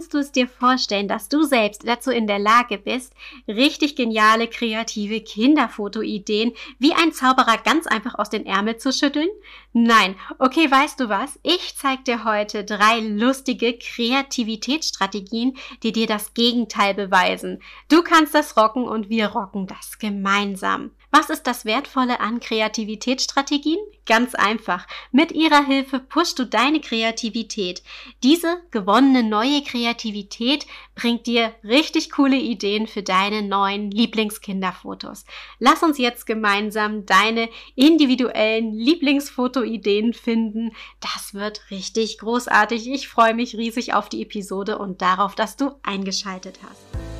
kannst 0.00 0.14
du 0.14 0.18
es 0.18 0.32
dir 0.32 0.48
vorstellen, 0.48 1.08
dass 1.08 1.28
du 1.28 1.42
selbst 1.42 1.86
dazu 1.86 2.10
in 2.10 2.26
der 2.26 2.38
Lage 2.38 2.78
bist, 2.78 3.12
richtig 3.46 3.96
geniale, 3.96 4.48
kreative 4.48 5.20
Kinderfotoideen 5.20 6.52
wie 6.78 6.94
ein 6.94 7.12
Zauberer 7.12 7.58
ganz 7.58 7.86
einfach 7.86 8.14
aus 8.14 8.30
den 8.30 8.46
Ärmel 8.46 8.78
zu 8.78 8.94
schütteln? 8.94 9.28
Nein. 9.74 10.14
Okay, 10.38 10.70
weißt 10.70 11.00
du 11.00 11.10
was? 11.10 11.38
Ich 11.42 11.76
zeig 11.76 12.06
dir 12.06 12.24
heute 12.24 12.64
drei 12.64 13.00
lustige 13.00 13.76
Kreativitätsstrategien, 13.76 15.58
die 15.82 15.92
dir 15.92 16.06
das 16.06 16.32
Gegenteil 16.32 16.94
beweisen. 16.94 17.60
Du 17.90 18.02
kannst 18.02 18.34
das 18.34 18.56
rocken 18.56 18.84
und 18.84 19.10
wir 19.10 19.26
rocken 19.26 19.66
das 19.66 19.98
gemeinsam. 19.98 20.92
Was 21.12 21.28
ist 21.28 21.48
das 21.48 21.64
Wertvolle 21.64 22.20
an 22.20 22.38
Kreativitätsstrategien? 22.38 23.78
Ganz 24.06 24.36
einfach. 24.36 24.86
Mit 25.10 25.32
ihrer 25.32 25.66
Hilfe 25.66 25.98
pushst 25.98 26.38
du 26.38 26.44
deine 26.44 26.80
Kreativität. 26.80 27.82
Diese 28.22 28.58
gewonnene 28.70 29.24
neue 29.24 29.62
Kreativität 29.62 30.66
bringt 30.94 31.26
dir 31.26 31.52
richtig 31.64 32.10
coole 32.12 32.36
Ideen 32.36 32.86
für 32.86 33.02
deine 33.02 33.42
neuen 33.42 33.90
Lieblingskinderfotos. 33.90 35.24
Lass 35.58 35.82
uns 35.82 35.98
jetzt 35.98 36.26
gemeinsam 36.26 37.06
deine 37.06 37.48
individuellen 37.74 38.72
Lieblingsfotoideen 38.72 40.14
finden. 40.14 40.72
Das 41.00 41.34
wird 41.34 41.70
richtig 41.72 42.18
großartig. 42.18 42.88
Ich 42.88 43.08
freue 43.08 43.34
mich 43.34 43.56
riesig 43.56 43.94
auf 43.94 44.08
die 44.08 44.22
Episode 44.22 44.78
und 44.78 45.02
darauf, 45.02 45.34
dass 45.34 45.56
du 45.56 45.72
eingeschaltet 45.82 46.60
hast. 46.62 47.19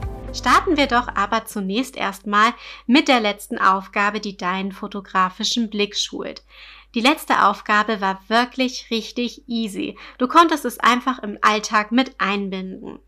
Starten 0.33 0.77
wir 0.77 0.87
doch 0.87 1.09
aber 1.09 1.45
zunächst 1.45 1.97
erstmal 1.97 2.53
mit 2.87 3.09
der 3.09 3.19
letzten 3.19 3.57
Aufgabe, 3.57 4.21
die 4.21 4.37
deinen 4.37 4.71
fotografischen 4.71 5.69
Blick 5.69 5.97
schult. 5.97 6.43
Die 6.95 7.01
letzte 7.01 7.45
Aufgabe 7.45 7.99
war 7.99 8.21
wirklich 8.29 8.87
richtig 8.91 9.43
easy. 9.47 9.97
Du 10.17 10.27
konntest 10.27 10.63
es 10.63 10.79
einfach 10.79 11.19
im 11.19 11.37
Alltag 11.41 11.91
mit 11.91 12.15
einbinden. 12.19 12.99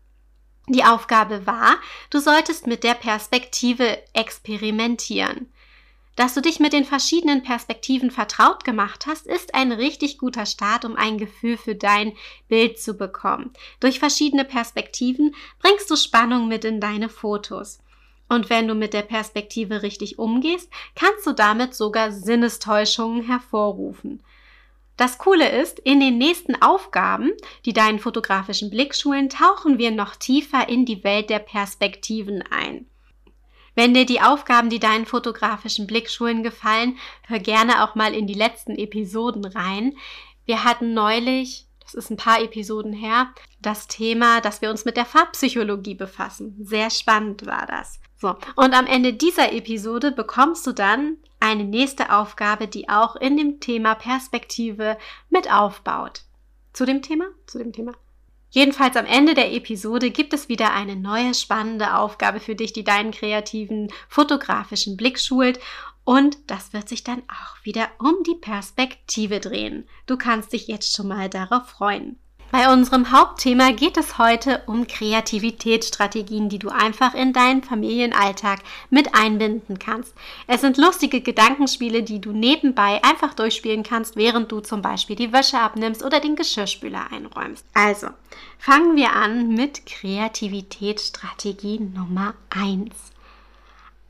Die 0.68 0.84
Aufgabe 0.84 1.46
war, 1.46 1.76
du 2.10 2.20
solltest 2.20 2.66
mit 2.66 2.84
der 2.84 2.94
Perspektive 2.94 3.98
experimentieren. 4.12 5.52
Dass 6.16 6.34
du 6.34 6.40
dich 6.40 6.60
mit 6.60 6.72
den 6.72 6.84
verschiedenen 6.84 7.42
Perspektiven 7.42 8.10
vertraut 8.10 8.64
gemacht 8.64 9.06
hast, 9.06 9.26
ist 9.26 9.54
ein 9.54 9.72
richtig 9.72 10.18
guter 10.18 10.46
Start, 10.46 10.84
um 10.84 10.94
ein 10.94 11.18
Gefühl 11.18 11.56
für 11.56 11.74
dein 11.74 12.12
Bild 12.48 12.78
zu 12.78 12.94
bekommen. 12.94 13.52
Durch 13.80 13.98
verschiedene 13.98 14.44
Perspektiven 14.44 15.34
bringst 15.58 15.90
du 15.90 15.96
Spannung 15.96 16.46
mit 16.46 16.64
in 16.64 16.80
deine 16.80 17.08
Fotos. 17.08 17.80
Und 18.28 18.48
wenn 18.48 18.68
du 18.68 18.74
mit 18.74 18.94
der 18.94 19.02
Perspektive 19.02 19.82
richtig 19.82 20.18
umgehst, 20.18 20.70
kannst 20.94 21.26
du 21.26 21.32
damit 21.32 21.74
sogar 21.74 22.12
Sinnestäuschungen 22.12 23.26
hervorrufen. 23.26 24.22
Das 24.96 25.18
Coole 25.18 25.50
ist, 25.50 25.80
in 25.80 25.98
den 25.98 26.18
nächsten 26.18 26.62
Aufgaben, 26.62 27.32
die 27.64 27.72
deinen 27.72 27.98
fotografischen 27.98 28.70
Blick 28.70 28.94
schulen, 28.94 29.28
tauchen 29.28 29.78
wir 29.78 29.90
noch 29.90 30.14
tiefer 30.14 30.68
in 30.68 30.86
die 30.86 31.02
Welt 31.02 31.30
der 31.30 31.40
Perspektiven 31.40 32.42
ein. 32.48 32.86
Wenn 33.74 33.94
dir 33.94 34.06
die 34.06 34.20
Aufgaben, 34.20 34.70
die 34.70 34.78
deinen 34.78 35.06
fotografischen 35.06 35.86
Blick 35.86 36.10
schulen, 36.10 36.42
gefallen, 36.42 36.98
hör 37.26 37.38
gerne 37.38 37.84
auch 37.84 37.94
mal 37.94 38.14
in 38.14 38.26
die 38.26 38.34
letzten 38.34 38.76
Episoden 38.76 39.44
rein. 39.44 39.96
Wir 40.46 40.64
hatten 40.64 40.94
neulich 40.94 41.66
das 41.84 41.94
ist 41.94 42.10
ein 42.10 42.16
paar 42.16 42.40
Episoden 42.40 42.92
her, 42.92 43.28
das 43.60 43.86
Thema, 43.86 44.40
dass 44.40 44.62
wir 44.62 44.70
uns 44.70 44.84
mit 44.84 44.96
der 44.96 45.04
Farbpsychologie 45.04 45.94
befassen. 45.94 46.56
Sehr 46.60 46.90
spannend 46.90 47.46
war 47.46 47.66
das. 47.66 48.00
So, 48.16 48.36
und 48.56 48.74
am 48.74 48.86
Ende 48.86 49.12
dieser 49.12 49.52
Episode 49.52 50.10
bekommst 50.10 50.66
du 50.66 50.72
dann 50.72 51.18
eine 51.40 51.64
nächste 51.64 52.10
Aufgabe, 52.10 52.68
die 52.68 52.88
auch 52.88 53.16
in 53.16 53.36
dem 53.36 53.60
Thema 53.60 53.94
Perspektive 53.94 54.96
mit 55.28 55.52
aufbaut. 55.52 56.22
Zu 56.72 56.86
dem 56.86 57.02
Thema? 57.02 57.26
Zu 57.46 57.58
dem 57.58 57.72
Thema. 57.72 57.92
Jedenfalls 58.54 58.94
am 58.94 59.04
Ende 59.04 59.34
der 59.34 59.52
Episode 59.52 60.12
gibt 60.12 60.32
es 60.32 60.48
wieder 60.48 60.72
eine 60.72 60.94
neue 60.94 61.34
spannende 61.34 61.96
Aufgabe 61.96 62.38
für 62.38 62.54
dich, 62.54 62.72
die 62.72 62.84
deinen 62.84 63.10
kreativen 63.10 63.92
fotografischen 64.08 64.96
Blick 64.96 65.18
schult 65.18 65.58
und 66.04 66.38
das 66.46 66.72
wird 66.72 66.88
sich 66.88 67.02
dann 67.02 67.24
auch 67.28 67.64
wieder 67.64 67.88
um 67.98 68.14
die 68.24 68.36
Perspektive 68.36 69.40
drehen. 69.40 69.88
Du 70.06 70.16
kannst 70.16 70.52
dich 70.52 70.68
jetzt 70.68 70.94
schon 70.94 71.08
mal 71.08 71.28
darauf 71.28 71.66
freuen. 71.66 72.16
Bei 72.54 72.72
unserem 72.72 73.10
Hauptthema 73.10 73.72
geht 73.72 73.96
es 73.96 74.16
heute 74.16 74.62
um 74.66 74.86
Kreativitätsstrategien, 74.86 76.48
die 76.48 76.60
du 76.60 76.68
einfach 76.68 77.12
in 77.12 77.32
deinen 77.32 77.64
Familienalltag 77.64 78.60
mit 78.90 79.12
einbinden 79.12 79.80
kannst. 79.80 80.14
Es 80.46 80.60
sind 80.60 80.76
lustige 80.76 81.20
Gedankenspiele, 81.20 82.04
die 82.04 82.20
du 82.20 82.30
nebenbei 82.30 83.02
einfach 83.02 83.34
durchspielen 83.34 83.82
kannst, 83.82 84.14
während 84.14 84.52
du 84.52 84.60
zum 84.60 84.82
Beispiel 84.82 85.16
die 85.16 85.32
Wäsche 85.32 85.58
abnimmst 85.58 86.04
oder 86.04 86.20
den 86.20 86.36
Geschirrspüler 86.36 87.10
einräumst. 87.10 87.66
Also, 87.74 88.06
fangen 88.56 88.94
wir 88.94 89.12
an 89.14 89.48
mit 89.48 89.84
Kreativitätsstrategie 89.86 91.80
Nummer 91.80 92.34
1. 92.50 92.94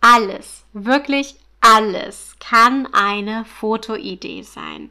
Alles, 0.02 0.64
wirklich 0.74 1.36
alles 1.64 2.36
kann 2.40 2.86
eine 2.92 3.46
Fotoidee 3.46 4.42
sein. 4.42 4.90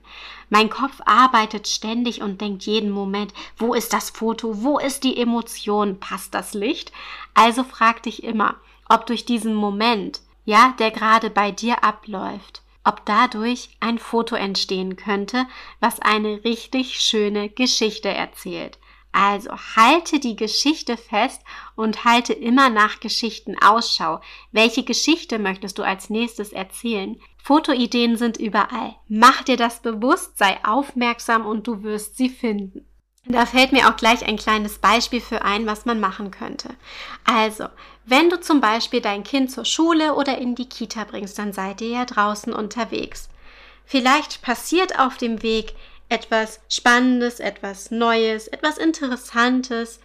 Mein 0.49 0.71
Kopf 0.71 1.01
arbeitet 1.05 1.67
ständig 1.67 2.23
und 2.23 2.41
denkt 2.41 2.63
jeden 2.63 2.89
Moment, 2.89 3.31
wo 3.57 3.75
ist 3.75 3.93
das 3.93 4.09
Foto, 4.09 4.63
wo 4.63 4.79
ist 4.79 5.03
die 5.03 5.17
Emotion, 5.21 5.99
passt 5.99 6.33
das 6.33 6.55
Licht? 6.55 6.91
Also 7.35 7.63
frag 7.63 8.01
dich 8.01 8.23
immer, 8.23 8.55
ob 8.89 9.05
durch 9.05 9.23
diesen 9.23 9.53
Moment, 9.53 10.21
ja, 10.45 10.73
der 10.79 10.89
gerade 10.89 11.29
bei 11.29 11.51
dir 11.51 11.83
abläuft, 11.83 12.63
ob 12.83 13.05
dadurch 13.05 13.69
ein 13.79 13.99
Foto 13.99 14.35
entstehen 14.35 14.95
könnte, 14.95 15.45
was 15.79 15.99
eine 15.99 16.43
richtig 16.43 17.01
schöne 17.01 17.49
Geschichte 17.49 18.09
erzählt. 18.09 18.79
Also 19.13 19.51
halte 19.75 20.19
die 20.19 20.35
Geschichte 20.35 20.97
fest 20.97 21.41
und 21.75 22.03
halte 22.03 22.33
immer 22.33 22.69
nach 22.69 22.99
Geschichten 22.99 23.55
Ausschau. 23.63 24.19
Welche 24.51 24.83
Geschichte 24.83 25.37
möchtest 25.37 25.77
du 25.77 25.83
als 25.83 26.09
nächstes 26.09 26.51
erzählen? 26.51 27.21
Fotoideen 27.41 28.17
sind 28.17 28.37
überall. 28.37 28.95
Mach 29.07 29.43
dir 29.43 29.55
das 29.55 29.81
bewusst, 29.81 30.37
sei 30.39 30.57
aufmerksam 30.65 31.45
und 31.45 31.67
du 31.67 31.83
wirst 31.83 32.17
sie 32.17 32.29
finden. 32.29 32.85
Da 33.25 33.45
fällt 33.45 33.71
mir 33.71 33.87
auch 33.87 33.95
gleich 33.95 34.25
ein 34.25 34.35
kleines 34.35 34.79
Beispiel 34.79 35.21
für 35.21 35.43
ein, 35.43 35.65
was 35.65 35.85
man 35.85 35.99
machen 35.99 36.31
könnte. 36.31 36.75
Also, 37.23 37.67
wenn 38.05 38.29
du 38.29 38.39
zum 38.41 38.59
Beispiel 38.59 38.99
dein 38.99 39.23
Kind 39.23 39.51
zur 39.51 39.63
Schule 39.63 40.15
oder 40.15 40.39
in 40.39 40.55
die 40.55 40.67
Kita 40.67 41.05
bringst, 41.05 41.39
dann 41.39 41.53
seid 41.53 41.81
ihr 41.81 41.89
ja 41.89 42.05
draußen 42.05 42.51
unterwegs. 42.51 43.29
Vielleicht 43.85 44.41
passiert 44.41 44.99
auf 44.99 45.17
dem 45.17 45.41
Weg 45.41 45.73
etwas 46.09 46.59
Spannendes, 46.69 47.39
etwas 47.39 47.91
Neues, 47.91 48.47
etwas 48.47 48.77
Interessantes, 48.77 49.99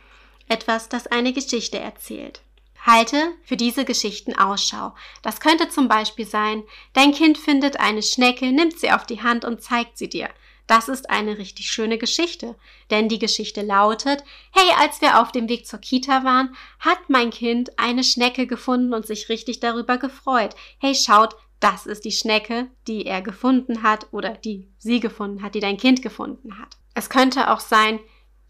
etwas, 0.48 0.88
das 0.88 1.06
eine 1.06 1.32
Geschichte 1.32 1.78
erzählt. 1.78 2.41
Halte 2.84 3.32
für 3.42 3.56
diese 3.56 3.84
Geschichten 3.84 4.34
Ausschau. 4.34 4.94
Das 5.22 5.41
könnte 5.41 5.69
zum 5.69 5.88
Beispiel 5.88 6.26
sein, 6.26 6.62
dein 6.94 7.12
Kind 7.12 7.36
findet 7.36 7.81
eine 7.81 8.03
Schnecke, 8.03 8.47
nimmt 8.53 8.78
sie 8.78 8.91
auf 8.91 9.04
die 9.04 9.22
Hand 9.22 9.44
und 9.44 9.62
zeigt 9.62 9.98
sie 9.98 10.09
dir. 10.09 10.31
Das 10.69 10.88
ist 10.88 11.09
eine 11.09 11.38
richtig 11.38 11.70
schöne 11.70 11.97
Geschichte. 11.97 12.54
Denn 12.91 13.09
die 13.09 13.19
Geschichte 13.19 13.62
lautet, 13.62 14.22
hey, 14.53 14.70
als 14.78 15.00
wir 15.00 15.20
auf 15.20 15.32
dem 15.32 15.48
Weg 15.48 15.66
zur 15.66 15.80
Kita 15.80 16.25
waren, 16.25 16.54
hat 16.78 17.09
mein 17.09 17.30
Kind 17.30 17.78
eine 17.78 18.04
Schnecke 18.04 18.47
gefunden 18.47 18.92
und 18.92 19.06
sich 19.06 19.30
richtig 19.30 19.60
darüber 19.60 19.97
gefreut. 19.97 20.54
Hey, 20.78 20.94
schaut, 20.94 21.34
das 21.60 21.87
ist 21.87 22.05
die 22.05 22.13
Schnecke, 22.13 22.69
die 22.87 23.07
er 23.07 23.22
gefunden 23.22 23.83
hat 23.83 24.07
oder 24.13 24.31
die 24.31 24.69
sie 24.78 25.01
gefunden 25.01 25.43
hat, 25.43 25.55
die 25.55 25.60
dein 25.60 25.77
Kind 25.77 26.03
gefunden 26.03 26.59
hat. 26.59 26.77
Es 26.95 27.10
könnte 27.10 27.51
auch 27.51 27.60
sein, 27.60 28.01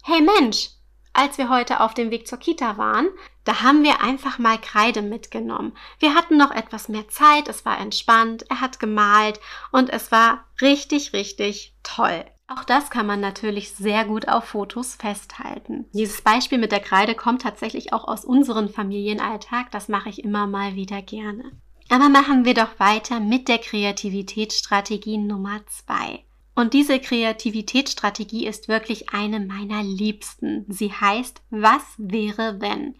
hey 0.03 0.21
Mensch, 0.21 0.69
als 1.13 1.37
wir 1.37 1.49
heute 1.49 1.79
auf 1.79 1.93
dem 1.93 2.11
Weg 2.11 2.27
zur 2.27 2.37
Kita 2.37 2.77
waren, 2.77 3.09
da 3.43 3.61
haben 3.61 3.83
wir 3.83 4.01
einfach 4.01 4.37
mal 4.37 4.59
Kreide 4.59 5.01
mitgenommen. 5.01 5.75
Wir 5.99 6.13
hatten 6.13 6.37
noch 6.37 6.51
etwas 6.51 6.87
mehr 6.87 7.07
Zeit, 7.09 7.47
es 7.47 7.65
war 7.65 7.79
entspannt, 7.79 8.45
er 8.49 8.61
hat 8.61 8.79
gemalt 8.79 9.39
und 9.71 9.89
es 9.89 10.11
war 10.11 10.45
richtig, 10.61 11.13
richtig 11.13 11.75
toll. 11.83 12.25
Auch 12.47 12.63
das 12.63 12.89
kann 12.89 13.05
man 13.05 13.19
natürlich 13.19 13.71
sehr 13.75 14.05
gut 14.05 14.27
auf 14.27 14.45
Fotos 14.45 14.95
festhalten. 14.95 15.85
Dieses 15.93 16.23
Beispiel 16.23 16.57
mit 16.57 16.71
der 16.71 16.79
Kreide 16.79 17.13
kommt 17.13 17.43
tatsächlich 17.43 17.93
auch 17.93 18.07
aus 18.07 18.25
unserem 18.25 18.69
Familienalltag. 18.69 19.69
Das 19.69 19.87
mache 19.87 20.09
ich 20.09 20.23
immer 20.23 20.47
mal 20.47 20.73
wieder 20.73 21.03
gerne. 21.03 21.51
Aber 21.89 22.07
machen 22.07 22.45
wir 22.45 22.53
doch 22.53 22.79
weiter 22.79 23.19
mit 23.19 23.47
der 23.47 23.57
Kreativitätsstrategie 23.57 25.17
Nummer 25.17 25.61
zwei. 25.67 26.23
Und 26.53 26.73
diese 26.73 26.99
Kreativitätsstrategie 26.99 28.45
ist 28.45 28.67
wirklich 28.67 29.09
eine 29.09 29.39
meiner 29.39 29.81
liebsten. 29.81 30.65
Sie 30.67 30.91
heißt, 30.91 31.41
was 31.49 31.81
wäre 31.97 32.61
wenn? 32.61 32.95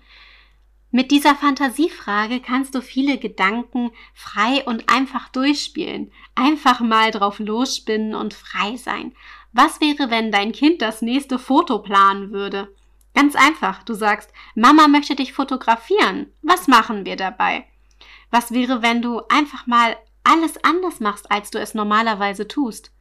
Mit 0.91 1.11
dieser 1.11 1.35
Fantasiefrage 1.35 2.39
kannst 2.39 2.73
du 2.73 2.81
viele 2.81 3.19
Gedanken 3.19 3.91
frei 4.15 4.63
und 4.65 4.91
einfach 4.91 5.29
durchspielen. 5.29 6.11
Einfach 6.33 6.79
mal 6.79 7.11
drauf 7.11 7.37
losspinnen 7.37 8.15
und 8.15 8.33
frei 8.33 8.75
sein. 8.75 9.13
Was 9.53 9.81
wäre, 9.81 10.09
wenn 10.09 10.31
dein 10.31 10.51
Kind 10.51 10.81
das 10.81 11.03
nächste 11.03 11.37
Foto 11.37 11.79
planen 11.79 12.31
würde? 12.31 12.73
Ganz 13.13 13.35
einfach. 13.35 13.83
Du 13.83 13.93
sagst, 13.93 14.31
Mama 14.55 14.87
möchte 14.87 15.15
dich 15.15 15.33
fotografieren. 15.33 16.31
Was 16.41 16.67
machen 16.67 17.05
wir 17.05 17.17
dabei? 17.17 17.65
Was 18.31 18.51
wäre, 18.51 18.81
wenn 18.81 19.01
du 19.01 19.21
einfach 19.29 19.67
mal 19.67 19.97
alles 20.23 20.63
anders 20.63 20.99
machst, 20.99 21.31
als 21.31 21.51
du 21.51 21.59
es 21.59 21.73
normalerweise 21.73 22.47
tust? 22.47 22.91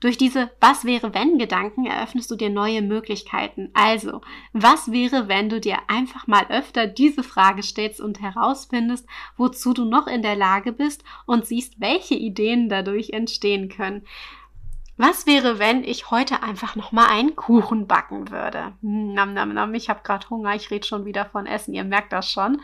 Durch 0.00 0.16
diese 0.16 0.50
Was 0.60 0.86
wäre 0.86 1.12
wenn 1.12 1.38
Gedanken 1.38 1.84
eröffnest 1.84 2.30
du 2.30 2.36
dir 2.36 2.48
neue 2.48 2.80
Möglichkeiten. 2.80 3.70
Also, 3.74 4.22
was 4.54 4.90
wäre, 4.90 5.28
wenn 5.28 5.50
du 5.50 5.60
dir 5.60 5.76
einfach 5.88 6.26
mal 6.26 6.46
öfter 6.48 6.86
diese 6.86 7.22
Frage 7.22 7.62
stellst 7.62 8.00
und 8.00 8.22
herausfindest, 8.22 9.06
wozu 9.36 9.74
du 9.74 9.84
noch 9.84 10.06
in 10.06 10.22
der 10.22 10.36
Lage 10.36 10.72
bist 10.72 11.04
und 11.26 11.44
siehst, 11.44 11.80
welche 11.80 12.14
Ideen 12.14 12.70
dadurch 12.70 13.10
entstehen 13.10 13.68
können. 13.68 14.06
Was 14.96 15.26
wäre, 15.26 15.58
wenn 15.58 15.84
ich 15.84 16.10
heute 16.10 16.42
einfach 16.42 16.76
noch 16.76 16.92
mal 16.92 17.06
einen 17.06 17.36
Kuchen 17.36 17.86
backen 17.86 18.30
würde? 18.30 18.72
Hm, 18.80 19.12
nam, 19.12 19.34
nam, 19.34 19.52
nam. 19.52 19.74
Ich 19.74 19.90
habe 19.90 20.00
gerade 20.02 20.28
Hunger. 20.30 20.54
Ich 20.54 20.70
rede 20.70 20.86
schon 20.86 21.04
wieder 21.04 21.26
von 21.26 21.46
Essen. 21.46 21.74
Ihr 21.74 21.84
merkt 21.84 22.12
das 22.12 22.30
schon. 22.30 22.60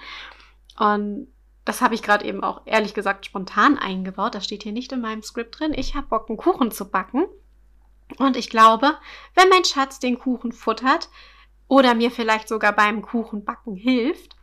Und 0.78 1.28
das 1.66 1.82
habe 1.82 1.96
ich 1.96 2.02
gerade 2.02 2.24
eben 2.24 2.42
auch 2.44 2.62
ehrlich 2.64 2.94
gesagt 2.94 3.26
spontan 3.26 3.76
eingebaut. 3.76 4.36
Das 4.36 4.44
steht 4.44 4.62
hier 4.62 4.72
nicht 4.72 4.92
in 4.92 5.00
meinem 5.00 5.24
Skript 5.24 5.58
drin. 5.58 5.74
Ich 5.74 5.96
habe 5.96 6.06
Bock, 6.06 6.30
einen 6.30 6.38
Kuchen 6.38 6.70
zu 6.70 6.88
backen. 6.88 7.26
Und 8.18 8.36
ich 8.36 8.48
glaube, 8.48 8.96
wenn 9.34 9.48
mein 9.48 9.64
Schatz 9.64 9.98
den 9.98 10.16
Kuchen 10.16 10.52
futtert 10.52 11.10
oder 11.66 11.96
mir 11.96 12.12
vielleicht 12.12 12.46
sogar 12.46 12.72
beim 12.72 13.02
Kuchenbacken 13.02 13.74
hilft, 13.74 14.36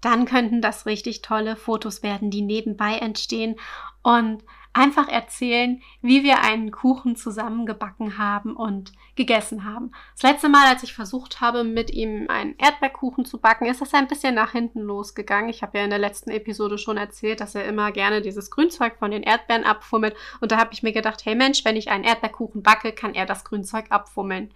dann 0.00 0.24
könnten 0.24 0.60
das 0.60 0.84
richtig 0.84 1.22
tolle 1.22 1.54
Fotos 1.54 2.02
werden, 2.02 2.30
die 2.30 2.42
nebenbei 2.42 2.98
entstehen 2.98 3.54
und 4.02 4.42
einfach 4.78 5.08
erzählen, 5.08 5.82
wie 6.02 6.22
wir 6.22 6.40
einen 6.40 6.70
Kuchen 6.70 7.16
zusammengebacken 7.16 8.16
haben 8.16 8.54
und 8.54 8.92
gegessen 9.16 9.64
haben. 9.64 9.90
Das 10.14 10.30
letzte 10.30 10.48
Mal, 10.48 10.68
als 10.68 10.84
ich 10.84 10.94
versucht 10.94 11.40
habe, 11.40 11.64
mit 11.64 11.90
ihm 11.90 12.26
einen 12.28 12.54
Erdbeerkuchen 12.58 13.24
zu 13.24 13.38
backen, 13.38 13.66
ist 13.66 13.80
das 13.80 13.92
ein 13.92 14.06
bisschen 14.06 14.36
nach 14.36 14.52
hinten 14.52 14.80
losgegangen. 14.80 15.50
Ich 15.50 15.62
habe 15.62 15.78
ja 15.78 15.84
in 15.84 15.90
der 15.90 15.98
letzten 15.98 16.30
Episode 16.30 16.78
schon 16.78 16.96
erzählt, 16.96 17.40
dass 17.40 17.56
er 17.56 17.64
immer 17.64 17.90
gerne 17.90 18.22
dieses 18.22 18.52
Grünzeug 18.52 18.96
von 18.98 19.10
den 19.10 19.24
Erdbeeren 19.24 19.64
abfummelt. 19.64 20.14
Und 20.40 20.52
da 20.52 20.58
habe 20.58 20.72
ich 20.72 20.84
mir 20.84 20.92
gedacht, 20.92 21.24
hey 21.24 21.34
Mensch, 21.34 21.64
wenn 21.64 21.76
ich 21.76 21.90
einen 21.90 22.04
Erdbeerkuchen 22.04 22.62
backe, 22.62 22.92
kann 22.92 23.14
er 23.14 23.26
das 23.26 23.44
Grünzeug 23.44 23.86
abfummeln. 23.90 24.54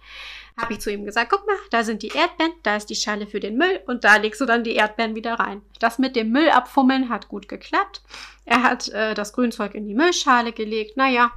Habe 0.59 0.73
ich 0.73 0.81
zu 0.81 0.91
ihm 0.91 1.05
gesagt, 1.05 1.31
guck 1.31 1.45
mal, 1.47 1.55
da 1.71 1.83
sind 1.83 2.03
die 2.03 2.09
Erdbeeren, 2.09 2.53
da 2.61 2.75
ist 2.75 2.89
die 2.89 2.95
Schale 2.95 3.25
für 3.25 3.39
den 3.39 3.57
Müll 3.57 3.81
und 3.87 4.03
da 4.03 4.17
legst 4.17 4.39
du 4.39 4.45
dann 4.45 4.63
die 4.63 4.75
Erdbeeren 4.75 5.15
wieder 5.15 5.35
rein. 5.35 5.61
Das 5.79 5.97
mit 5.97 6.15
dem 6.15 6.31
Müll 6.31 6.49
abfummeln 6.49 7.09
hat 7.09 7.27
gut 7.27 7.47
geklappt. 7.47 8.01
Er 8.45 8.63
hat 8.63 8.89
äh, 8.89 9.15
das 9.15 9.33
Grünzeug 9.33 9.73
in 9.73 9.87
die 9.87 9.95
Müllschale 9.95 10.51
gelegt. 10.51 10.95
Naja, 10.95 11.31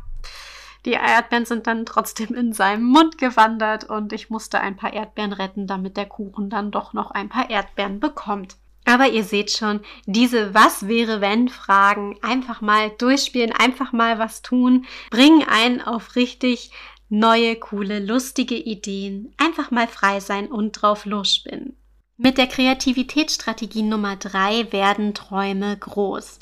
die 0.85 0.93
Erdbeeren 0.93 1.47
sind 1.47 1.67
dann 1.67 1.85
trotzdem 1.85 2.35
in 2.35 2.53
seinem 2.53 2.85
Mund 2.85 3.19
gewandert 3.19 3.85
und 3.85 4.13
ich 4.13 4.31
musste 4.31 4.61
ein 4.61 4.77
paar 4.77 4.93
Erdbeeren 4.93 5.33
retten, 5.33 5.67
damit 5.67 5.97
der 5.97 6.07
Kuchen 6.07 6.49
dann 6.49 6.71
doch 6.71 6.93
noch 6.93 7.11
ein 7.11 7.29
paar 7.29 7.51
Erdbeeren 7.51 7.99
bekommt. 7.99 8.57
Aber 8.85 9.09
ihr 9.09 9.25
seht 9.25 9.51
schon, 9.51 9.81
diese 10.07 10.55
Was 10.55 10.87
wäre 10.87 11.21
wenn 11.21 11.49
Fragen 11.49 12.17
einfach 12.23 12.61
mal 12.61 12.91
durchspielen, 12.91 13.51
einfach 13.51 13.93
mal 13.93 14.21
was 14.21 14.43
tun, 14.43 14.87
bringen 15.11 15.45
einen 15.49 15.83
auf 15.83 16.15
richtig 16.15 16.71
neue, 17.09 17.57
coole, 17.57 18.01
lustige 18.01 18.57
Ideen, 18.57 19.33
einfach 19.37 19.71
mal 19.71 19.87
frei 19.87 20.21
sein 20.21 20.49
und 20.49 20.73
drauf 20.73 21.05
losspinnen. 21.05 21.77
Mit 22.17 22.39
der 22.39 22.47
Kreativitätsstrategie 22.47 23.83
Nummer 23.83 24.17
drei 24.17 24.73
werden 24.73 25.13
Träume 25.15 25.77
groß. 25.77 26.39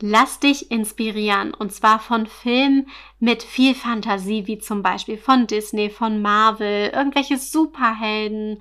Lass 0.00 0.40
dich 0.40 0.70
inspirieren 0.70 1.54
und 1.54 1.72
zwar 1.72 2.00
von 2.00 2.26
Filmen 2.26 2.88
mit 3.18 3.42
viel 3.42 3.74
Fantasie, 3.74 4.46
wie 4.46 4.58
zum 4.58 4.82
Beispiel 4.82 5.16
von 5.16 5.46
Disney, 5.46 5.88
von 5.88 6.20
Marvel, 6.20 6.90
irgendwelche 6.94 7.38
Superhelden, 7.38 8.60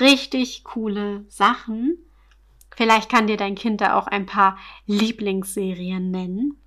richtig 0.00 0.64
coole 0.64 1.24
Sachen. 1.28 1.96
Vielleicht 2.74 3.08
kann 3.08 3.26
dir 3.26 3.38
dein 3.38 3.54
Kind 3.54 3.80
da 3.80 3.96
auch 3.96 4.06
ein 4.06 4.26
paar 4.26 4.58
Lieblingsserien 4.86 6.10
nennen, 6.10 6.60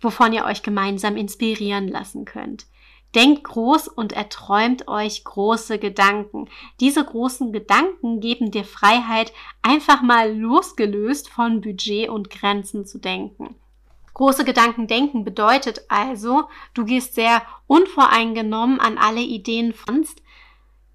wovon 0.00 0.32
ihr 0.32 0.44
euch 0.44 0.62
gemeinsam 0.62 1.16
inspirieren 1.16 1.86
lassen 1.86 2.24
könnt. 2.24 2.66
Denkt 3.14 3.44
groß 3.44 3.88
und 3.88 4.12
erträumt 4.12 4.86
euch 4.86 5.24
große 5.24 5.78
Gedanken. 5.78 6.48
Diese 6.78 7.04
großen 7.04 7.52
Gedanken 7.52 8.20
geben 8.20 8.52
dir 8.52 8.64
Freiheit, 8.64 9.32
einfach 9.62 10.00
mal 10.00 10.32
losgelöst 10.36 11.28
von 11.28 11.60
Budget 11.60 12.08
und 12.08 12.30
Grenzen 12.30 12.86
zu 12.86 12.98
denken. 12.98 13.56
Große 14.14 14.44
Gedanken 14.44 14.86
denken 14.86 15.24
bedeutet 15.24 15.86
also, 15.88 16.44
du 16.74 16.84
gehst 16.84 17.14
sehr 17.14 17.42
unvoreingenommen 17.66 18.78
an 18.78 18.98
alle 18.98 19.22
Ideen 19.22 19.72
franst, 19.72 20.22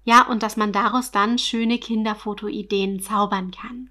ja, 0.04 0.22
und 0.22 0.44
dass 0.44 0.56
man 0.56 0.72
daraus 0.72 1.10
dann 1.10 1.36
schöne 1.36 1.78
Kinderfotoideen 1.78 3.00
zaubern 3.00 3.50
kann. 3.50 3.90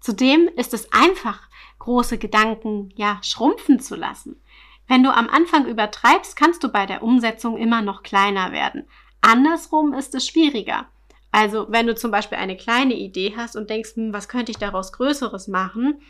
Zudem 0.00 0.48
ist 0.56 0.72
es 0.72 0.90
einfach, 0.92 1.48
große 1.78 2.16
Gedanken, 2.16 2.90
ja, 2.96 3.18
schrumpfen 3.22 3.78
zu 3.78 3.94
lassen. 3.94 4.40
Wenn 4.88 5.02
du 5.02 5.14
am 5.14 5.28
Anfang 5.28 5.66
übertreibst, 5.66 6.36
kannst 6.36 6.62
du 6.62 6.68
bei 6.68 6.86
der 6.86 7.02
Umsetzung 7.02 7.56
immer 7.56 7.82
noch 7.82 8.02
kleiner 8.02 8.52
werden. 8.52 8.88
Andersrum 9.20 9.92
ist 9.92 10.14
es 10.14 10.26
schwieriger. 10.26 10.86
Also 11.32 11.66
wenn 11.68 11.86
du 11.86 11.94
zum 11.94 12.10
Beispiel 12.10 12.38
eine 12.38 12.56
kleine 12.56 12.94
Idee 12.94 13.34
hast 13.36 13.56
und 13.56 13.68
denkst, 13.68 13.96
hm, 13.96 14.12
was 14.12 14.28
könnte 14.28 14.52
ich 14.52 14.58
daraus 14.58 14.92
Größeres 14.92 15.48
machen, 15.48 16.00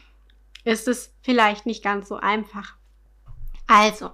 ist 0.65 0.89
es 0.89 1.13
vielleicht 1.23 1.67
nicht 1.67 1.83
ganz 1.83 2.09
so 2.09 2.17
einfach. 2.17 2.75
Also, 3.67 4.11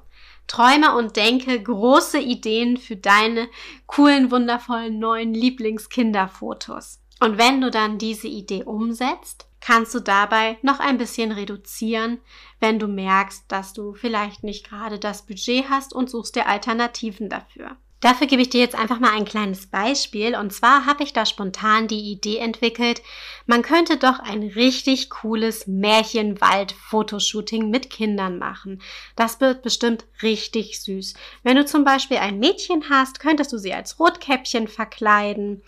träume 0.47 0.97
und 0.97 1.17
denke 1.17 1.61
große 1.62 2.19
Ideen 2.19 2.76
für 2.76 2.97
deine 2.97 3.49
coolen, 3.87 4.31
wundervollen 4.31 4.99
neuen 4.99 5.35
Lieblingskinderfotos. 5.35 7.00
Und 7.20 7.38
wenn 7.38 7.61
du 7.61 7.70
dann 7.70 7.99
diese 7.99 8.29
Idee 8.29 8.65
umsetzt, 8.65 9.47
kannst 9.62 9.94
du 9.94 10.00
dabei 10.00 10.59
noch 10.61 10.81
ein 10.81 10.99
bisschen 10.99 11.32
reduzieren, 11.32 12.20
wenn 12.61 12.79
du 12.79 12.88
merkst, 12.88 13.44
dass 13.49 13.73
du 13.73 13.94
vielleicht 13.94 14.43
nicht 14.43 14.69
gerade 14.69 14.99
das 14.99 15.25
Budget 15.25 15.70
hast 15.70 15.94
und 15.94 16.11
suchst 16.11 16.37
dir 16.37 16.47
Alternativen 16.47 17.31
dafür. 17.31 17.79
Dafür 18.03 18.26
gebe 18.26 18.43
ich 18.43 18.50
dir 18.50 18.61
jetzt 18.61 18.75
einfach 18.75 18.99
mal 18.99 19.12
ein 19.12 19.25
kleines 19.25 19.69
Beispiel. 19.69 20.35
Und 20.35 20.53
zwar 20.53 20.87
habe 20.87 21.05
ich 21.05 21.12
da 21.12 21.25
spontan 21.25 21.87
die 21.87 22.11
Idee 22.11 22.38
entwickelt, 22.38 23.00
man 23.47 23.62
könnte 23.62 23.97
doch 23.97 24.19
ein 24.19 24.43
richtig 24.43 25.09
cooles 25.09 25.69
Märchenwald-Fotoshooting 25.69 27.70
mit 27.70 27.91
Kindern 27.91 28.39
machen. 28.39 28.82
Das 29.15 29.41
wird 29.41 29.63
bestimmt 29.63 30.05
richtig 30.20 30.82
süß. 30.82 31.15
Wenn 31.44 31.56
du 31.56 31.65
zum 31.65 31.84
Beispiel 31.84 32.17
ein 32.17 32.41
Mädchen 32.41 32.91
hast, 32.91 33.20
könntest 33.20 33.53
du 33.53 33.58
sie 33.58 33.72
als 33.72 34.01
Rotkäppchen 34.01 34.67
verkleiden 34.67 35.63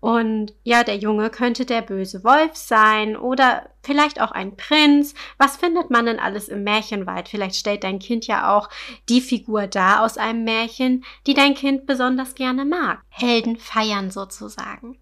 und 0.00 0.54
ja, 0.64 0.82
der 0.82 0.96
Junge 0.96 1.28
könnte 1.28 1.66
der 1.66 1.82
böse 1.82 2.24
Wolf 2.24 2.56
sein 2.56 3.16
oder 3.16 3.68
vielleicht 3.82 4.20
auch 4.20 4.30
ein 4.30 4.56
Prinz. 4.56 5.14
Was 5.36 5.58
findet 5.58 5.90
man 5.90 6.06
denn 6.06 6.18
alles 6.18 6.48
im 6.48 6.64
Märchenwald? 6.64 7.28
Vielleicht 7.28 7.56
stellt 7.56 7.84
dein 7.84 7.98
Kind 7.98 8.26
ja 8.26 8.56
auch 8.56 8.70
die 9.10 9.20
Figur 9.20 9.66
dar 9.66 10.02
aus 10.02 10.16
einem 10.16 10.44
Märchen, 10.44 11.04
die 11.26 11.34
dein 11.34 11.54
Kind 11.54 11.86
besonders 11.86 12.34
gerne 12.34 12.64
mag. 12.64 13.02
Helden 13.10 13.56
feiern 13.56 14.10
sozusagen. 14.10 14.98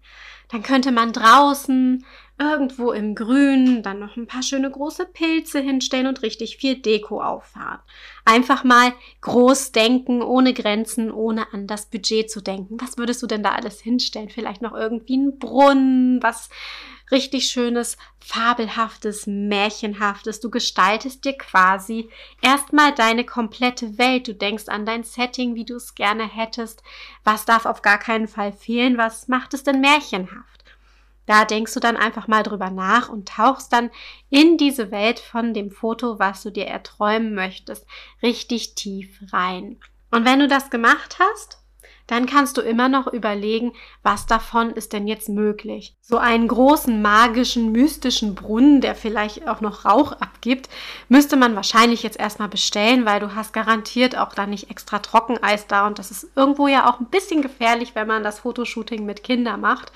Dann 0.49 0.63
könnte 0.63 0.91
man 0.91 1.13
draußen 1.13 2.05
irgendwo 2.39 2.93
im 2.93 3.15
Grün 3.15 3.83
dann 3.83 3.99
noch 3.99 4.15
ein 4.15 4.25
paar 4.25 4.41
schöne 4.41 4.71
große 4.71 5.05
Pilze 5.05 5.59
hinstellen 5.59 6.07
und 6.07 6.21
richtig 6.21 6.57
viel 6.57 6.77
Deko 6.77 7.21
auffahren. 7.21 7.79
Einfach 8.23 8.63
mal 8.63 8.93
groß 9.21 9.73
denken, 9.73 10.21
ohne 10.21 10.53
Grenzen, 10.53 11.11
ohne 11.11 11.53
an 11.53 11.67
das 11.67 11.87
Budget 11.87 12.31
zu 12.31 12.41
denken. 12.41 12.77
Was 12.79 12.97
würdest 12.97 13.21
du 13.21 13.27
denn 13.27 13.43
da 13.43 13.51
alles 13.51 13.81
hinstellen? 13.81 14.29
Vielleicht 14.29 14.61
noch 14.61 14.73
irgendwie 14.73 15.17
ein 15.17 15.37
Brunnen, 15.37 16.23
was 16.23 16.49
richtig 17.11 17.47
schönes, 17.47 17.97
fabelhaftes, 18.19 19.27
märchenhaftes. 19.27 20.39
Du 20.39 20.49
gestaltest 20.49 21.25
dir 21.25 21.37
quasi 21.37 22.09
erstmal 22.41 22.93
deine 22.93 23.25
komplette 23.25 23.97
Welt. 23.97 24.27
Du 24.27 24.33
denkst 24.33 24.67
an 24.67 24.85
dein 24.85 25.03
Setting, 25.03 25.55
wie 25.55 25.65
du 25.65 25.75
es 25.75 25.95
gerne 25.95 26.27
hättest. 26.27 26.83
Was 27.23 27.45
darf 27.45 27.65
auf 27.65 27.81
gar 27.81 27.97
keinen 27.97 28.27
Fall 28.27 28.53
fehlen? 28.53 28.97
Was 28.97 29.27
macht 29.27 29.53
es 29.53 29.63
denn 29.63 29.81
märchenhaft? 29.81 30.58
Da 31.29 31.45
denkst 31.45 31.75
du 31.75 31.79
dann 31.79 31.95
einfach 31.95 32.27
mal 32.27 32.41
drüber 32.41 32.71
nach 32.71 33.07
und 33.07 33.29
tauchst 33.29 33.71
dann 33.71 33.91
in 34.31 34.57
diese 34.57 34.89
Welt 34.89 35.19
von 35.19 35.53
dem 35.53 35.69
Foto, 35.69 36.17
was 36.17 36.41
du 36.41 36.49
dir 36.49 36.65
erträumen 36.65 37.35
möchtest, 37.35 37.85
richtig 38.23 38.73
tief 38.73 39.21
rein. 39.31 39.77
Und 40.09 40.25
wenn 40.25 40.39
du 40.39 40.47
das 40.47 40.71
gemacht 40.71 41.19
hast, 41.19 41.59
dann 42.07 42.25
kannst 42.25 42.57
du 42.57 42.61
immer 42.61 42.89
noch 42.89 43.05
überlegen, 43.05 43.73
was 44.01 44.25
davon 44.25 44.71
ist 44.71 44.91
denn 44.91 45.07
jetzt 45.07 45.29
möglich. 45.29 45.95
So 46.01 46.17
einen 46.17 46.47
großen, 46.47 46.99
magischen, 46.99 47.71
mystischen 47.71 48.33
Brunnen, 48.33 48.81
der 48.81 48.95
vielleicht 48.95 49.47
auch 49.47 49.61
noch 49.61 49.85
Rauch 49.85 50.13
abgibt, 50.13 50.67
müsste 51.09 51.37
man 51.37 51.55
wahrscheinlich 51.55 52.01
jetzt 52.01 52.19
erstmal 52.19 52.49
bestellen, 52.49 53.05
weil 53.05 53.19
du 53.19 53.35
hast 53.35 53.53
garantiert 53.53 54.17
auch 54.17 54.33
da 54.33 54.47
nicht 54.47 54.71
extra 54.71 54.97
Trockeneis 54.97 55.67
da 55.67 55.85
und 55.85 55.99
das 55.99 56.09
ist 56.09 56.31
irgendwo 56.35 56.67
ja 56.67 56.89
auch 56.89 56.99
ein 56.99 57.11
bisschen 57.11 57.43
gefährlich, 57.43 57.93
wenn 57.93 58.07
man 58.07 58.23
das 58.23 58.39
Fotoshooting 58.39 59.05
mit 59.05 59.21
Kindern 59.21 59.61
macht. 59.61 59.91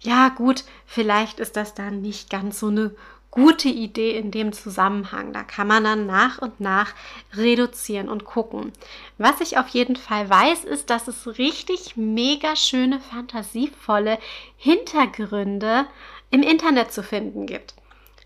Ja 0.00 0.28
gut, 0.30 0.64
vielleicht 0.86 1.40
ist 1.40 1.56
das 1.56 1.74
dann 1.74 2.00
nicht 2.00 2.30
ganz 2.30 2.60
so 2.60 2.68
eine 2.68 2.94
gute 3.30 3.68
Idee 3.68 4.16
in 4.16 4.30
dem 4.30 4.52
Zusammenhang. 4.52 5.32
Da 5.32 5.42
kann 5.42 5.68
man 5.68 5.84
dann 5.84 6.06
nach 6.06 6.38
und 6.38 6.60
nach 6.60 6.94
reduzieren 7.34 8.08
und 8.08 8.24
gucken. 8.24 8.72
Was 9.18 9.40
ich 9.40 9.58
auf 9.58 9.68
jeden 9.68 9.96
Fall 9.96 10.28
weiß, 10.28 10.64
ist, 10.64 10.90
dass 10.90 11.06
es 11.06 11.38
richtig 11.38 11.96
mega 11.96 12.56
schöne, 12.56 13.00
fantasievolle 13.00 14.18
Hintergründe 14.56 15.86
im 16.30 16.42
Internet 16.42 16.92
zu 16.92 17.02
finden 17.02 17.46
gibt. 17.46 17.74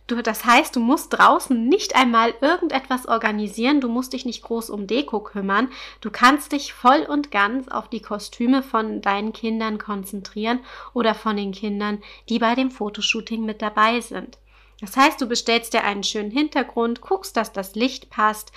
Du, 0.06 0.20
das 0.22 0.44
heißt, 0.44 0.76
du 0.76 0.80
musst 0.80 1.14
draußen 1.14 1.66
nicht 1.66 1.96
einmal 1.96 2.34
irgendetwas 2.42 3.08
organisieren, 3.08 3.80
du 3.80 3.88
musst 3.88 4.12
dich 4.12 4.26
nicht 4.26 4.42
groß 4.42 4.68
um 4.68 4.86
Deko 4.86 5.20
kümmern, 5.20 5.70
du 6.02 6.10
kannst 6.10 6.52
dich 6.52 6.74
voll 6.74 7.06
und 7.08 7.30
ganz 7.30 7.68
auf 7.68 7.88
die 7.88 8.02
Kostüme 8.02 8.62
von 8.62 9.00
deinen 9.00 9.32
Kindern 9.32 9.78
konzentrieren 9.78 10.60
oder 10.92 11.14
von 11.14 11.36
den 11.38 11.52
Kindern, 11.52 12.02
die 12.28 12.38
bei 12.38 12.54
dem 12.54 12.70
Fotoshooting 12.70 13.46
mit 13.46 13.62
dabei 13.62 14.02
sind. 14.02 14.36
Das 14.80 14.94
heißt, 14.94 15.18
du 15.20 15.26
bestellst 15.26 15.72
dir 15.72 15.84
einen 15.84 16.02
schönen 16.02 16.30
Hintergrund, 16.30 17.00
guckst, 17.00 17.38
dass 17.38 17.52
das 17.52 17.74
Licht 17.74 18.10
passt, 18.10 18.52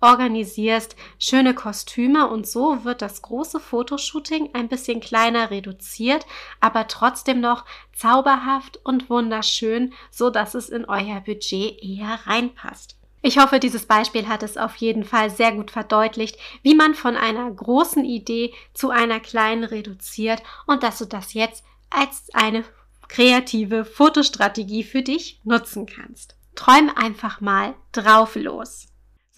organisierst 0.00 0.96
schöne 1.18 1.54
Kostüme 1.54 2.28
und 2.28 2.46
so 2.46 2.84
wird 2.84 3.02
das 3.02 3.22
große 3.22 3.60
Fotoshooting 3.60 4.50
ein 4.54 4.68
bisschen 4.68 5.00
kleiner 5.00 5.50
reduziert, 5.50 6.26
aber 6.60 6.86
trotzdem 6.88 7.40
noch 7.40 7.64
zauberhaft 7.94 8.80
und 8.84 9.10
wunderschön, 9.10 9.92
so 10.10 10.30
dass 10.30 10.54
es 10.54 10.68
in 10.68 10.84
euer 10.84 11.20
Budget 11.20 11.82
eher 11.82 12.20
reinpasst. 12.26 12.96
Ich 13.20 13.38
hoffe, 13.38 13.58
dieses 13.58 13.86
Beispiel 13.86 14.28
hat 14.28 14.44
es 14.44 14.56
auf 14.56 14.76
jeden 14.76 15.04
Fall 15.04 15.30
sehr 15.30 15.52
gut 15.52 15.72
verdeutlicht, 15.72 16.38
wie 16.62 16.74
man 16.74 16.94
von 16.94 17.16
einer 17.16 17.50
großen 17.50 18.04
Idee 18.04 18.54
zu 18.74 18.90
einer 18.90 19.18
kleinen 19.18 19.64
reduziert 19.64 20.42
und 20.66 20.84
dass 20.84 20.98
du 20.98 21.04
das 21.04 21.34
jetzt 21.34 21.64
als 21.90 22.28
eine 22.32 22.64
kreative 23.08 23.84
Fotostrategie 23.84 24.84
für 24.84 25.02
dich 25.02 25.40
nutzen 25.42 25.86
kannst. 25.86 26.36
Träum 26.54 26.90
einfach 26.94 27.40
mal 27.40 27.74
drauf 27.92 28.36
los. 28.36 28.88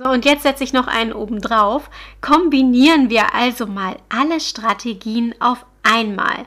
So, 0.03 0.09
und 0.09 0.25
jetzt 0.25 0.45
setze 0.45 0.65
ich 0.65 0.73
noch 0.73 0.87
einen 0.87 1.13
oben 1.13 1.43
drauf. 1.43 1.91
Kombinieren 2.23 3.11
wir 3.11 3.35
also 3.35 3.67
mal 3.67 3.97
alle 4.09 4.41
Strategien 4.41 5.35
auf 5.41 5.67
einmal. 5.83 6.47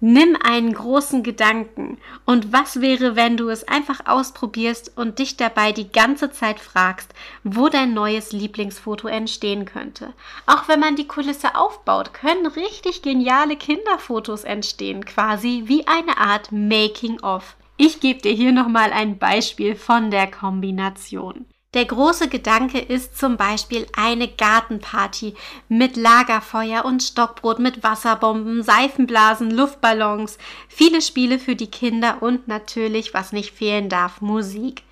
Nimm 0.00 0.38
einen 0.42 0.72
großen 0.72 1.22
Gedanken 1.22 1.98
und 2.24 2.54
was 2.54 2.80
wäre, 2.80 3.14
wenn 3.14 3.36
du 3.36 3.50
es 3.50 3.68
einfach 3.68 4.06
ausprobierst 4.06 4.96
und 4.96 5.18
dich 5.18 5.36
dabei 5.36 5.72
die 5.72 5.92
ganze 5.92 6.30
Zeit 6.30 6.58
fragst, 6.58 7.12
wo 7.42 7.68
dein 7.68 7.92
neues 7.92 8.32
Lieblingsfoto 8.32 9.06
entstehen 9.06 9.66
könnte. 9.66 10.14
Auch 10.46 10.66
wenn 10.68 10.80
man 10.80 10.96
die 10.96 11.06
Kulisse 11.06 11.56
aufbaut, 11.56 12.14
können 12.14 12.46
richtig 12.46 13.02
geniale 13.02 13.56
Kinderfotos 13.56 14.44
entstehen, 14.44 15.04
quasi 15.04 15.64
wie 15.66 15.86
eine 15.86 16.16
Art 16.16 16.52
Making-of. 16.52 17.54
Ich 17.76 18.00
gebe 18.00 18.22
dir 18.22 18.32
hier 18.32 18.52
nochmal 18.52 18.94
ein 18.94 19.18
Beispiel 19.18 19.76
von 19.76 20.10
der 20.10 20.30
Kombination. 20.30 21.44
Der 21.74 21.86
große 21.86 22.28
Gedanke 22.28 22.78
ist 22.78 23.18
zum 23.18 23.36
Beispiel 23.36 23.88
eine 23.96 24.28
Gartenparty 24.28 25.34
mit 25.68 25.96
Lagerfeuer 25.96 26.84
und 26.84 27.02
Stockbrot 27.02 27.58
mit 27.58 27.82
Wasserbomben, 27.82 28.62
Seifenblasen, 28.62 29.50
Luftballons, 29.50 30.38
viele 30.68 31.02
Spiele 31.02 31.40
für 31.40 31.56
die 31.56 31.70
Kinder 31.70 32.22
und 32.22 32.46
natürlich, 32.46 33.12
was 33.12 33.32
nicht 33.32 33.52
fehlen 33.52 33.88
darf, 33.88 34.20
Musik. 34.20 34.84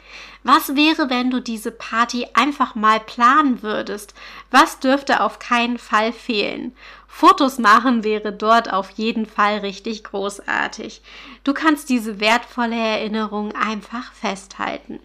Was 0.43 0.75
wäre, 0.75 1.09
wenn 1.09 1.31
du 1.31 1.41
diese 1.41 1.71
Party 1.71 2.27
einfach 2.35 2.75
mal 2.75 2.99
planen 2.99 3.63
würdest? 3.63 4.13
Was 4.51 4.81
dürfte 4.81 5.21
auf 5.21 5.39
keinen 5.39 5.79
Fall 5.79 6.13
fehlen? 6.13 6.75
Fotos 7.07 7.59
machen 7.59 8.03
wäre 8.03 8.33
dort 8.33 8.73
auf 8.73 8.91
jeden 8.91 9.27
Fall 9.27 9.59
richtig 9.59 10.03
großartig. 10.03 11.01
Du 11.45 11.55
kannst 11.55 11.91
diese 11.91 12.19
wertvolle 12.19 12.77
Erinnerung 12.77 13.53
einfach 13.55 14.13
festhalten. 14.15 14.99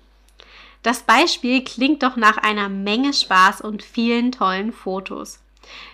Das 0.84 1.04
Beispiel 1.04 1.64
klingt 1.64 2.04
doch 2.04 2.16
nach 2.16 2.38
einer 2.38 2.70
Menge 2.70 3.14
Spaß 3.14 3.62
und 3.62 3.84
vielen 3.84 4.32
tollen 4.32 4.72
Fotos. 4.72 5.40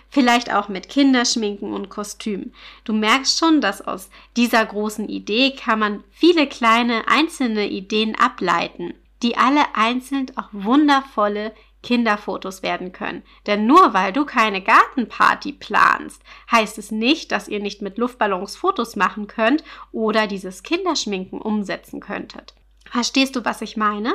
Vielleicht 0.08 0.52
auch 0.52 0.68
mit 0.68 0.88
Kinderschminken 0.88 1.72
und 1.72 1.88
Kostüm. 1.88 2.52
Du 2.84 2.92
merkst 2.92 3.38
schon, 3.38 3.60
dass 3.60 3.82
aus 3.82 4.10
dieser 4.36 4.64
großen 4.64 5.08
Idee 5.08 5.56
kann 5.56 5.80
man 5.80 6.04
viele 6.12 6.46
kleine 6.46 7.08
einzelne 7.08 7.68
Ideen 7.68 8.14
ableiten, 8.14 8.94
die 9.24 9.36
alle 9.36 9.74
einzeln 9.74 10.30
auch 10.36 10.48
wundervolle 10.52 11.52
Kinderfotos 11.82 12.62
werden 12.62 12.92
können. 12.92 13.22
Denn 13.46 13.66
nur 13.66 13.92
weil 13.92 14.12
du 14.12 14.24
keine 14.24 14.62
Gartenparty 14.62 15.52
planst, 15.52 16.22
heißt 16.50 16.78
es 16.78 16.90
nicht, 16.90 17.30
dass 17.30 17.48
ihr 17.48 17.60
nicht 17.60 17.82
mit 17.82 17.98
Luftballons 17.98 18.56
Fotos 18.56 18.96
machen 18.96 19.26
könnt 19.26 19.62
oder 19.92 20.26
dieses 20.26 20.62
Kinderschminken 20.62 21.40
umsetzen 21.40 22.00
könntet. 22.00 22.54
Verstehst 22.90 23.36
du, 23.36 23.44
was 23.44 23.62
ich 23.62 23.76
meine? 23.76 24.14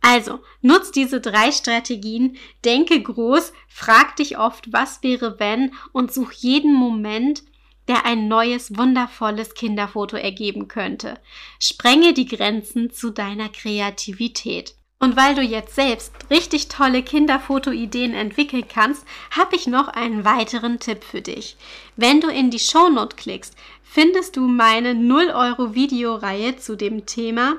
Also, 0.00 0.40
nutz 0.60 0.90
diese 0.90 1.20
drei 1.20 1.50
Strategien, 1.50 2.36
denke 2.62 3.02
groß, 3.02 3.52
frag 3.68 4.16
dich 4.16 4.36
oft, 4.36 4.70
was 4.70 5.02
wäre 5.02 5.38
wenn 5.38 5.72
und 5.92 6.12
such 6.12 6.32
jeden 6.32 6.74
Moment, 6.74 7.42
der 7.88 8.04
ein 8.04 8.28
neues, 8.28 8.76
wundervolles 8.76 9.54
Kinderfoto 9.54 10.16
ergeben 10.16 10.68
könnte. 10.68 11.20
Sprenge 11.58 12.12
die 12.12 12.26
Grenzen 12.26 12.90
zu 12.90 13.10
deiner 13.10 13.48
Kreativität. 13.48 14.74
Und 15.04 15.16
weil 15.18 15.34
du 15.34 15.42
jetzt 15.42 15.74
selbst 15.74 16.14
richtig 16.30 16.68
tolle 16.68 17.02
Kinderfotoideen 17.02 18.14
entwickeln 18.14 18.64
kannst, 18.66 19.04
habe 19.32 19.54
ich 19.54 19.66
noch 19.66 19.88
einen 19.88 20.24
weiteren 20.24 20.78
Tipp 20.80 21.04
für 21.04 21.20
dich. 21.20 21.58
Wenn 21.94 22.22
du 22.22 22.28
in 22.28 22.50
die 22.50 22.58
Shownote 22.58 23.14
klickst, 23.14 23.54
findest 23.82 24.38
du 24.38 24.48
meine 24.48 24.94
0 24.94 25.26
Euro 25.26 25.74
Videoreihe 25.74 26.56
zu 26.56 26.74
dem 26.74 27.04
Thema 27.04 27.56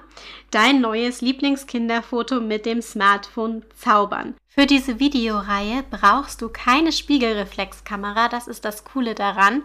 Dein 0.50 0.82
neues 0.82 1.22
Lieblingskinderfoto 1.22 2.42
mit 2.42 2.66
dem 2.66 2.82
Smartphone 2.82 3.62
zaubern. 3.78 4.34
Für 4.48 4.66
diese 4.66 5.00
Videoreihe 5.00 5.84
brauchst 5.92 6.42
du 6.42 6.50
keine 6.50 6.92
Spiegelreflexkamera, 6.92 8.28
das 8.28 8.48
ist 8.48 8.66
das 8.66 8.86
Coole 8.86 9.14
daran. 9.14 9.62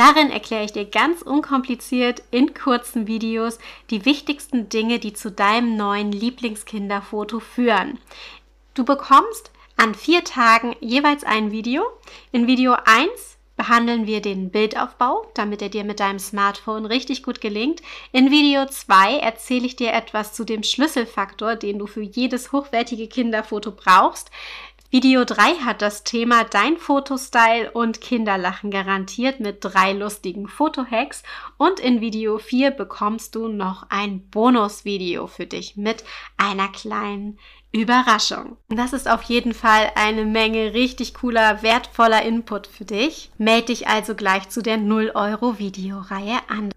Darin 0.00 0.30
erkläre 0.30 0.64
ich 0.64 0.72
dir 0.72 0.86
ganz 0.86 1.20
unkompliziert 1.20 2.22
in 2.30 2.54
kurzen 2.54 3.06
Videos 3.06 3.58
die 3.90 4.06
wichtigsten 4.06 4.70
Dinge, 4.70 4.98
die 4.98 5.12
zu 5.12 5.30
deinem 5.30 5.76
neuen 5.76 6.10
Lieblingskinderfoto 6.10 7.38
führen. 7.38 7.98
Du 8.72 8.86
bekommst 8.86 9.50
an 9.76 9.94
vier 9.94 10.24
Tagen 10.24 10.74
jeweils 10.80 11.22
ein 11.22 11.50
Video. 11.50 11.84
In 12.32 12.46
Video 12.46 12.76
1 12.82 13.10
behandeln 13.58 14.06
wir 14.06 14.22
den 14.22 14.48
Bildaufbau, 14.48 15.30
damit 15.34 15.60
er 15.60 15.68
dir 15.68 15.84
mit 15.84 16.00
deinem 16.00 16.18
Smartphone 16.18 16.86
richtig 16.86 17.22
gut 17.22 17.42
gelingt. 17.42 17.82
In 18.10 18.30
Video 18.30 18.64
2 18.64 19.18
erzähle 19.18 19.66
ich 19.66 19.76
dir 19.76 19.92
etwas 19.92 20.32
zu 20.32 20.44
dem 20.44 20.62
Schlüsselfaktor, 20.62 21.56
den 21.56 21.78
du 21.78 21.86
für 21.86 22.00
jedes 22.00 22.52
hochwertige 22.52 23.06
Kinderfoto 23.06 23.72
brauchst. 23.72 24.30
Video 24.92 25.24
3 25.24 25.58
hat 25.64 25.82
das 25.82 26.02
Thema 26.02 26.42
Dein 26.42 26.76
Fotostyle 26.76 27.70
und 27.70 28.00
Kinderlachen 28.00 28.72
garantiert 28.72 29.38
mit 29.38 29.58
drei 29.60 29.92
lustigen 29.92 30.48
Fotohacks 30.48 31.22
und 31.58 31.78
in 31.78 32.00
Video 32.00 32.38
4 32.38 32.72
bekommst 32.72 33.36
du 33.36 33.46
noch 33.46 33.86
ein 33.88 34.28
Bonusvideo 34.30 35.28
für 35.28 35.46
dich 35.46 35.76
mit 35.76 36.02
einer 36.36 36.66
kleinen 36.66 37.38
Überraschung. 37.70 38.56
Das 38.68 38.92
ist 38.92 39.08
auf 39.08 39.22
jeden 39.22 39.54
Fall 39.54 39.92
eine 39.94 40.24
Menge 40.24 40.74
richtig 40.74 41.14
cooler, 41.14 41.62
wertvoller 41.62 42.22
Input 42.22 42.66
für 42.66 42.84
dich. 42.84 43.30
Meld 43.38 43.68
dich 43.68 43.86
also 43.86 44.16
gleich 44.16 44.48
zu 44.48 44.60
der 44.60 44.76
0 44.76 45.12
Euro 45.14 45.60
Videoreihe 45.60 46.40
an. 46.48 46.72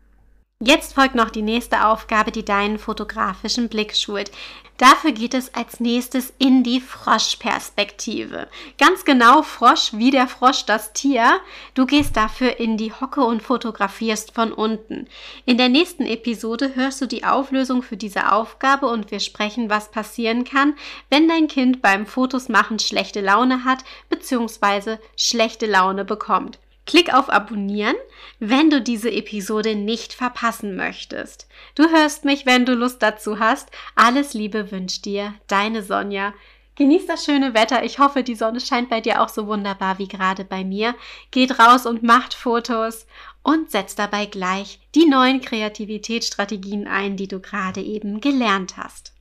Jetzt 0.66 0.94
folgt 0.94 1.14
noch 1.14 1.30
die 1.30 1.42
nächste 1.42 1.88
Aufgabe, 1.88 2.32
die 2.32 2.46
deinen 2.46 2.80
fotografischen 2.80 3.68
Blick 3.68 3.98
schult. 3.98 4.32
Dafür 4.78 5.12
geht 5.12 5.34
es 5.34 5.54
als 5.54 5.82
nächstes 5.82 6.34
in 6.38 6.64
die 6.64 6.80
Froschperspektive. 6.80 8.48
Ganz 8.78 9.04
genau 9.04 9.42
Frosch 9.42 9.92
wie 9.92 10.10
der 10.10 10.30
Frosch 10.30 10.64
das 10.66 10.94
Tier. 10.94 11.42
Du 11.74 11.86
gehst 11.86 12.16
dafür 12.16 12.62
in 12.62 12.78
die 12.78 12.94
Hocke 12.94 13.26
und 13.26 13.44
fotografierst 13.44 14.34
von 14.34 14.54
unten. 14.54 15.08
In 15.46 15.58
der 15.58 15.68
nächsten 15.68 16.06
Episode 16.06 16.76
hörst 16.76 17.02
du 17.02 17.08
die 17.08 17.26
Auflösung 17.26 17.84
für 17.84 17.98
diese 17.98 18.32
Aufgabe 18.32 18.88
und 18.88 19.12
wir 19.12 19.20
sprechen, 19.20 19.70
was 19.70 19.92
passieren 19.92 20.46
kann, 20.46 20.76
wenn 21.10 21.28
dein 21.28 21.50
Kind 21.50 21.82
beim 21.82 22.06
Fotos 22.06 22.48
machen 22.48 22.80
schlechte 22.80 23.20
Laune 23.20 23.66
hat 23.66 23.80
bzw. 24.10 24.96
schlechte 25.18 25.66
Laune 25.66 26.06
bekommt. 26.06 26.58
Klick 26.86 27.14
auf 27.14 27.30
Abonnieren, 27.30 27.96
wenn 28.40 28.70
du 28.70 28.82
diese 28.82 29.12
Episode 29.12 29.76
nicht 29.76 30.14
verpassen 30.14 30.76
möchtest. 30.76 31.48
Du 31.76 31.90
hörst 31.90 32.26
mich, 32.26 32.46
wenn 32.46 32.66
du 32.66 32.74
Lust 32.74 33.02
dazu 33.02 33.40
hast. 33.40 33.70
Alles 33.96 34.34
Liebe 34.34 34.72
wünscht 34.72 35.06
dir 35.06 35.34
deine 35.48 35.82
Sonja. 35.82 36.34
Genieß 36.76 37.06
das 37.06 37.24
schöne 37.24 37.54
Wetter. 37.54 37.84
Ich 37.84 38.00
hoffe, 38.00 38.24
die 38.24 38.36
Sonne 38.36 38.60
scheint 38.60 38.90
bei 38.90 39.00
dir 39.00 39.22
auch 39.22 39.30
so 39.30 39.48
wunderbar 39.48 40.00
wie 40.00 40.08
gerade 40.08 40.44
bei 40.44 40.64
mir. 40.64 40.96
Geht 41.32 41.60
raus 41.60 41.86
und 41.86 42.04
macht 42.04 42.34
Fotos 42.34 43.06
und 43.44 43.70
setzt 43.70 44.00
dabei 44.00 44.26
gleich 44.26 44.80
die 44.96 45.06
neuen 45.06 45.40
Kreativitätsstrategien 45.40 46.88
ein, 46.88 47.16
die 47.16 47.28
du 47.28 47.40
gerade 47.40 47.82
eben 47.82 48.22
gelernt 48.22 48.76
hast. 48.78 49.14